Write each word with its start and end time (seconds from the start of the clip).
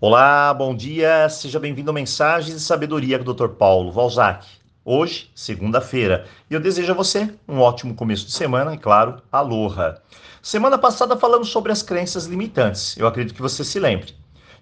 Olá, 0.00 0.54
bom 0.54 0.76
dia, 0.76 1.28
seja 1.28 1.58
bem-vindo 1.58 1.90
a 1.90 1.92
Mensagens 1.92 2.54
de 2.54 2.60
Sabedoria 2.60 3.18
com 3.18 3.28
o 3.28 3.34
Dr. 3.34 3.48
Paulo 3.48 3.90
Valzac. 3.90 4.46
Hoje, 4.84 5.28
segunda-feira, 5.34 6.24
e 6.48 6.54
eu 6.54 6.60
desejo 6.60 6.92
a 6.92 6.94
você 6.94 7.34
um 7.48 7.58
ótimo 7.58 7.96
começo 7.96 8.24
de 8.24 8.30
semana 8.30 8.72
e, 8.72 8.78
claro, 8.78 9.20
aloha. 9.32 10.00
Semana 10.40 10.78
passada 10.78 11.16
falamos 11.16 11.48
sobre 11.48 11.72
as 11.72 11.82
crenças 11.82 12.26
limitantes, 12.26 12.96
eu 12.96 13.08
acredito 13.08 13.34
que 13.34 13.42
você 13.42 13.64
se 13.64 13.80
lembre. 13.80 14.14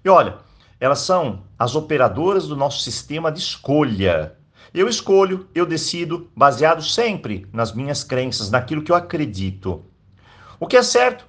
E 0.02 0.08
olha, 0.08 0.38
elas 0.80 1.01
são 1.01 1.42
as 1.58 1.76
operadoras 1.76 2.48
do 2.48 2.56
nosso 2.56 2.82
sistema 2.82 3.30
de 3.30 3.40
escolha. 3.40 4.38
Eu 4.72 4.88
escolho, 4.88 5.46
eu 5.54 5.66
decido, 5.66 6.30
baseado 6.34 6.82
sempre 6.82 7.46
nas 7.53 7.74
minhas 7.74 8.03
crenças, 8.03 8.50
naquilo 8.50 8.80
que 8.80 8.90
eu 8.90 8.96
acredito. 8.96 9.84
O 10.58 10.66
que 10.66 10.78
é 10.78 10.82
certo 10.82 11.26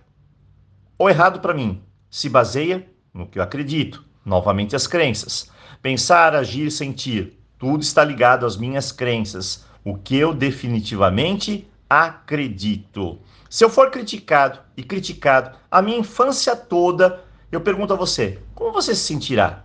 ou 0.97 1.09
errado 1.09 1.41
para 1.41 1.53
mim 1.53 1.83
se 2.09 2.29
baseia 2.29 2.87
no 3.17 3.27
que 3.27 3.39
eu 3.39 3.43
acredito. 3.43 4.05
Novamente, 4.23 4.75
as 4.75 4.87
crenças. 4.87 5.49
Pensar, 5.81 6.35
agir, 6.35 6.71
sentir. 6.71 7.37
Tudo 7.57 7.81
está 7.81 8.03
ligado 8.03 8.45
às 8.45 8.55
minhas 8.55 8.91
crenças. 8.91 9.65
O 9.83 9.97
que 9.97 10.15
eu 10.15 10.33
definitivamente 10.33 11.67
acredito. 11.89 13.19
Se 13.49 13.63
eu 13.63 13.69
for 13.69 13.89
criticado 13.89 14.59
e 14.75 14.83
criticado 14.83 15.57
a 15.71 15.81
minha 15.81 15.97
infância 15.97 16.55
toda, 16.55 17.23
eu 17.51 17.61
pergunto 17.61 17.93
a 17.93 17.97
você: 17.97 18.39
como 18.53 18.73
você 18.73 18.93
se 18.93 19.01
sentirá? 19.01 19.63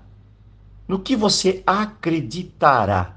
No 0.86 1.00
que 1.00 1.16
você 1.16 1.62
acreditará? 1.66 3.16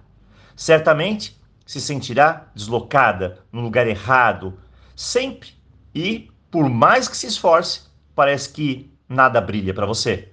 Certamente 0.56 1.40
se 1.66 1.81
sentirá 1.81 2.48
deslocada, 2.56 3.40
no 3.52 3.62
lugar 3.62 3.88
errado, 3.88 4.58
sempre. 4.95 5.50
E, 5.94 6.30
por 6.52 6.70
mais 6.70 7.08
que 7.08 7.17
se 7.17 7.28
esforce, 7.28 7.81
parece 8.14 8.50
que 8.50 8.92
nada 9.08 9.42
brilha 9.42 9.73
para 9.73 9.86
você. 9.86 10.30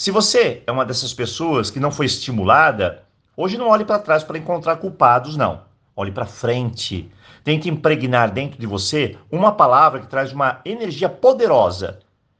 Se 0.00 0.10
você 0.10 0.62
é 0.66 0.72
uma 0.72 0.86
dessas 0.86 1.12
pessoas 1.12 1.70
que 1.70 1.78
não 1.78 1.92
foi 1.92 2.06
estimulada, 2.06 3.02
hoje 3.36 3.58
não 3.58 3.68
olhe 3.68 3.84
para 3.84 3.98
trás 3.98 4.24
para 4.24 4.38
encontrar 4.38 4.76
culpados, 4.76 5.36
não. 5.36 5.60
Olhe 5.94 6.10
para 6.10 6.24
frente. 6.24 7.12
Tente 7.44 7.68
impregnar 7.68 8.32
dentro 8.32 8.58
de 8.58 8.66
você 8.66 9.18
uma 9.30 9.52
palavra 9.52 10.00
que 10.00 10.06
traz 10.06 10.32
uma 10.32 10.62
energia 10.64 11.06
poderosa. 11.06 11.98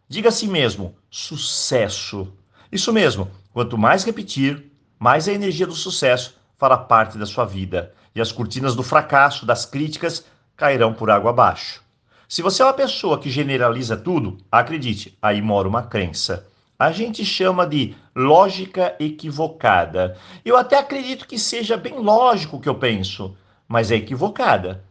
Diga 0.09 0.31
a 0.31 0.33
si 0.33 0.49
mesmo: 0.49 0.95
sucesso. 1.11 2.33
Isso 2.73 2.95
mesmo. 2.95 3.31
Quanto 3.53 3.77
mais 3.77 4.05
repetir, 4.05 4.73
mais 4.99 5.29
a 5.29 5.33
energia 5.35 5.67
do 5.67 5.75
sucesso 5.75 6.35
fará 6.57 6.79
parte 6.79 7.19
da 7.19 7.27
sua 7.27 7.45
vida 7.45 7.93
e 8.15 8.23
as 8.23 8.33
cortinas 8.33 8.75
do 8.75 8.83
fracasso, 8.83 9.45
das 9.45 9.67
críticas, 9.67 10.25
cairão 10.57 10.95
por 10.95 11.11
água 11.11 11.29
abaixo. 11.29 11.83
Se 12.27 12.41
você 12.41 12.63
é 12.63 12.65
uma 12.65 12.73
pessoa 12.73 13.19
que 13.19 13.29
generaliza 13.29 13.99
tudo, 13.99 14.39
acredite, 14.51 15.19
aí 15.21 15.43
mora 15.43 15.69
uma 15.69 15.83
crença. 15.83 16.49
A 16.81 16.91
gente 16.91 17.27
chama 17.27 17.67
de 17.67 17.95
lógica 18.17 18.97
equivocada. 18.99 20.17
Eu 20.43 20.57
até 20.57 20.79
acredito 20.79 21.29
que 21.29 21.39
seja 21.39 21.77
bem 21.77 21.99
lógico 21.99 22.57
o 22.57 22.61
que 22.61 22.69
eu 22.69 22.75
penso, 22.75 23.37
mas 23.69 23.91
é 23.91 23.97
equivocada. 23.97 24.83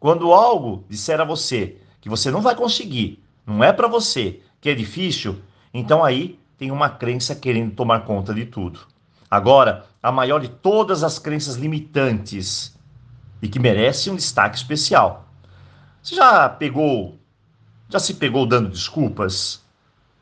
Quando 0.00 0.32
algo 0.32 0.86
disser 0.88 1.20
a 1.20 1.24
você 1.24 1.76
que 2.00 2.08
você 2.08 2.30
não 2.30 2.40
vai 2.40 2.54
conseguir, 2.54 3.22
não 3.46 3.62
é 3.62 3.72
para 3.72 3.86
você, 3.86 4.40
que 4.58 4.70
é 4.70 4.74
difícil, 4.74 5.36
então 5.74 6.02
aí 6.02 6.38
tem 6.56 6.70
uma 6.70 6.88
crença 6.88 7.34
querendo 7.34 7.74
tomar 7.74 8.00
conta 8.00 8.32
de 8.32 8.46
tudo. 8.46 8.80
Agora, 9.30 9.84
a 10.02 10.10
maior 10.10 10.40
de 10.40 10.48
todas 10.48 11.04
as 11.04 11.18
crenças 11.18 11.56
limitantes 11.56 12.74
e 13.42 13.48
que 13.48 13.58
merece 13.58 14.10
um 14.10 14.16
destaque 14.16 14.56
especial 14.56 15.24
você 16.04 16.16
já 16.16 16.50
pegou, 16.50 17.18
já 17.88 17.98
se 17.98 18.12
pegou 18.12 18.44
dando 18.44 18.68
desculpas? 18.68 19.63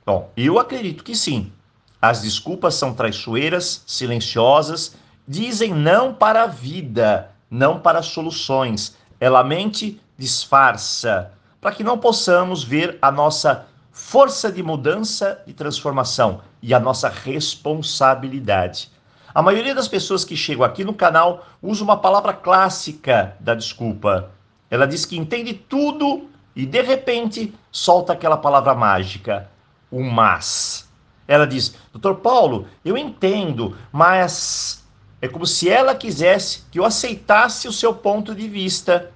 Bom, 0.04 0.30
eu 0.36 0.58
acredito 0.58 1.04
que 1.04 1.14
sim. 1.14 1.52
As 2.00 2.22
desculpas 2.22 2.74
são 2.74 2.92
traiçoeiras, 2.92 3.84
silenciosas, 3.86 4.96
dizem 5.26 5.72
não 5.72 6.12
para 6.12 6.42
a 6.42 6.46
vida, 6.46 7.30
não 7.48 7.78
para 7.78 8.02
soluções. 8.02 8.96
Ela 9.20 9.44
mente, 9.44 10.00
disfarça, 10.18 11.32
para 11.60 11.72
que 11.72 11.84
não 11.84 11.96
possamos 11.96 12.64
ver 12.64 12.98
a 13.00 13.12
nossa 13.12 13.66
força 13.92 14.50
de 14.50 14.62
mudança 14.62 15.40
e 15.46 15.52
transformação 15.52 16.40
e 16.60 16.74
a 16.74 16.80
nossa 16.80 17.08
responsabilidade. 17.08 18.90
A 19.34 19.40
maioria 19.40 19.74
das 19.74 19.86
pessoas 19.86 20.24
que 20.24 20.36
chegam 20.36 20.64
aqui 20.64 20.82
no 20.82 20.92
canal 20.92 21.46
usa 21.62 21.84
uma 21.84 21.96
palavra 21.96 22.32
clássica 22.32 23.36
da 23.38 23.54
desculpa, 23.54 24.30
ela 24.68 24.86
diz 24.86 25.04
que 25.04 25.16
entende 25.16 25.54
tudo 25.54 26.28
e 26.56 26.66
de 26.66 26.82
repente 26.82 27.54
solta 27.70 28.12
aquela 28.12 28.36
palavra 28.36 28.74
mágica, 28.74 29.48
o 29.92 30.02
mas. 30.02 30.88
Ela 31.28 31.46
diz: 31.46 31.76
Doutor 31.92 32.16
Paulo, 32.16 32.66
eu 32.84 32.96
entendo, 32.96 33.76
mas 33.92 34.82
é 35.20 35.28
como 35.28 35.46
se 35.46 35.68
ela 35.68 35.94
quisesse 35.94 36.64
que 36.70 36.80
eu 36.80 36.84
aceitasse 36.84 37.68
o 37.68 37.72
seu 37.72 37.94
ponto 37.94 38.34
de 38.34 38.48
vista, 38.48 39.12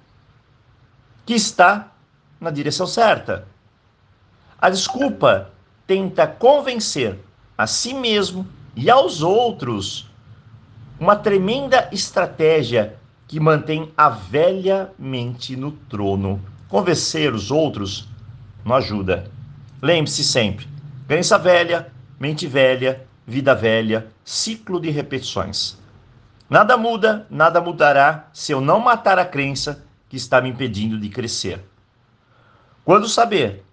que 1.25 1.33
está 1.33 1.91
na 2.39 2.49
direção 2.49 2.87
certa. 2.87 3.45
A 4.59 4.69
desculpa 4.69 5.51
tenta 5.85 6.25
convencer 6.25 7.19
a 7.57 7.67
si 7.67 7.93
mesmo 7.93 8.47
e 8.75 8.89
aos 8.89 9.21
outros 9.21 10.09
uma 10.99 11.15
tremenda 11.15 11.89
estratégia 11.91 12.97
que 13.27 13.39
mantém 13.39 13.91
a 13.97 14.09
velha 14.09 14.91
mente 14.97 15.55
no 15.55 15.71
trono. 15.71 16.41
Convencer 16.69 17.33
os 17.33 17.51
outros 17.51 18.07
não 18.63 18.75
ajuda. 18.75 19.29
Lembre-se 19.81 20.23
sempre: 20.23 20.67
crença 21.07 21.37
velha, 21.37 21.91
mente 22.19 22.47
velha, 22.47 23.05
vida 23.25 23.53
velha, 23.53 24.07
ciclo 24.23 24.79
de 24.79 24.89
repetições. 24.89 25.77
Nada 26.49 26.77
muda, 26.77 27.27
nada 27.29 27.59
mudará 27.59 28.27
se 28.31 28.51
eu 28.51 28.61
não 28.61 28.79
matar 28.79 29.19
a 29.19 29.25
crença 29.25 29.83
que 30.07 30.15
está 30.15 30.41
me 30.41 30.49
impedindo 30.49 30.97
de 30.97 31.09
crescer. 31.09 31.63
Quando 32.85 33.07
saber 33.07 33.65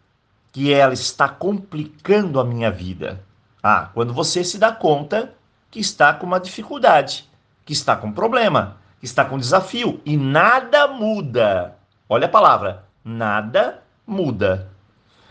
que 0.53 0.73
ela 0.73 0.93
está 0.93 1.29
complicando 1.29 2.41
a 2.41 2.45
minha 2.45 2.71
vida? 2.71 3.25
Ah, 3.63 3.91
quando 3.95 4.13
você 4.13 4.43
se 4.45 4.59
dá 4.59 4.73
conta 4.73 5.33
que 5.71 5.79
está 5.79 6.13
com 6.13 6.27
uma 6.27 6.41
dificuldade, 6.41 7.31
que 7.65 7.73
está 7.73 7.97
com 7.97 8.09
um 8.09 8.13
problema, 8.13 8.77
está 9.03 9.25
com 9.25 9.39
desafio 9.39 10.01
e 10.05 10.17
nada 10.17 10.89
muda. 10.89 11.77
Olha 12.09 12.27
a 12.27 12.31
palavra, 12.31 12.85
nada 13.05 13.83
muda. 14.07 14.74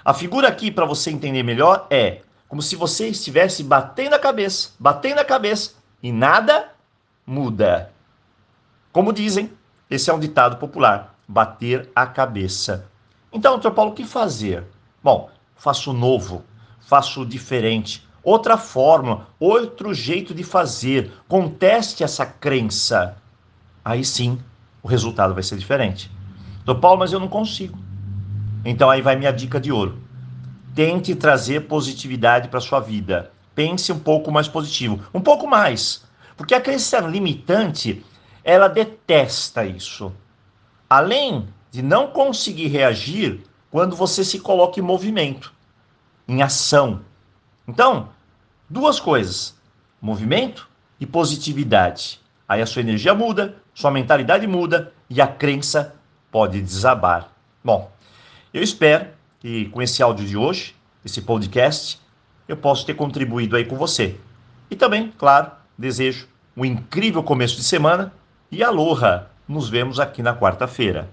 A 0.03 0.13
figura 0.13 0.47
aqui, 0.47 0.71
para 0.71 0.85
você 0.85 1.11
entender 1.11 1.43
melhor, 1.43 1.87
é 1.89 2.21
como 2.47 2.61
se 2.61 2.75
você 2.75 3.07
estivesse 3.07 3.63
batendo 3.63 4.13
a 4.13 4.19
cabeça, 4.19 4.71
batendo 4.79 5.19
a 5.19 5.25
cabeça 5.25 5.73
e 6.01 6.11
nada 6.11 6.71
muda. 7.25 7.91
Como 8.91 9.13
dizem, 9.13 9.51
esse 9.89 10.09
é 10.09 10.13
um 10.13 10.19
ditado 10.19 10.57
popular: 10.57 11.15
bater 11.27 11.89
a 11.95 12.05
cabeça. 12.05 12.87
Então, 13.31 13.53
doutor 13.53 13.71
Paulo, 13.71 13.91
o 13.91 13.95
que 13.95 14.05
fazer? 14.05 14.63
Bom, 15.01 15.29
faço 15.55 15.93
novo, 15.93 16.43
faço 16.81 17.25
diferente, 17.25 18.07
outra 18.23 18.57
fórmula, 18.57 19.27
outro 19.39 19.93
jeito 19.93 20.33
de 20.33 20.43
fazer. 20.43 21.11
Conteste 21.27 22.03
essa 22.03 22.25
crença 22.25 23.17
aí 23.83 24.03
sim 24.05 24.39
o 24.81 24.87
resultado 24.87 25.33
vai 25.33 25.43
ser 25.43 25.57
diferente. 25.57 26.11
Doutor 26.65 26.81
Paulo, 26.81 26.99
mas 26.99 27.13
eu 27.13 27.19
não 27.19 27.27
consigo. 27.27 27.77
Então 28.65 28.89
aí 28.89 29.01
vai 29.01 29.15
minha 29.15 29.31
dica 29.31 29.59
de 29.59 29.71
ouro. 29.71 29.99
Tente 30.73 31.15
trazer 31.15 31.67
positividade 31.67 32.47
para 32.47 32.61
sua 32.61 32.79
vida. 32.79 33.31
Pense 33.53 33.91
um 33.91 33.99
pouco 33.99 34.31
mais 34.31 34.47
positivo, 34.47 34.99
um 35.13 35.21
pouco 35.21 35.47
mais, 35.47 36.03
porque 36.35 36.55
a 36.55 36.61
crença 36.61 36.99
limitante 36.99 38.03
ela 38.43 38.67
detesta 38.67 39.65
isso. 39.65 40.11
Além 40.89 41.47
de 41.71 41.81
não 41.81 42.07
conseguir 42.07 42.67
reagir 42.67 43.43
quando 43.69 43.95
você 43.95 44.23
se 44.23 44.39
coloca 44.39 44.79
em 44.79 44.83
movimento, 44.83 45.53
em 46.27 46.41
ação. 46.41 47.01
Então, 47.67 48.09
duas 48.69 48.99
coisas: 48.99 49.55
movimento 50.01 50.69
e 50.99 51.05
positividade. 51.05 52.19
Aí 52.47 52.61
a 52.61 52.65
sua 52.65 52.81
energia 52.81 53.13
muda, 53.13 53.55
sua 53.73 53.91
mentalidade 53.91 54.45
muda 54.45 54.93
e 55.09 55.21
a 55.21 55.27
crença 55.27 55.95
pode 56.31 56.61
desabar. 56.61 57.29
Bom, 57.63 57.91
eu 58.53 58.61
espero 58.61 59.07
que 59.39 59.65
com 59.69 59.81
esse 59.81 60.03
áudio 60.03 60.25
de 60.25 60.37
hoje, 60.37 60.75
esse 61.03 61.21
podcast, 61.21 61.99
eu 62.47 62.55
possa 62.55 62.85
ter 62.85 62.93
contribuído 62.93 63.55
aí 63.55 63.65
com 63.65 63.75
você. 63.75 64.17
E 64.69 64.75
também, 64.75 65.11
claro, 65.17 65.51
desejo 65.77 66.27
um 66.55 66.63
incrível 66.63 67.23
começo 67.23 67.55
de 67.55 67.63
semana 67.63 68.13
e 68.51 68.63
aloha! 68.63 69.29
Nos 69.47 69.67
vemos 69.67 69.99
aqui 69.99 70.21
na 70.21 70.35
quarta-feira. 70.35 71.09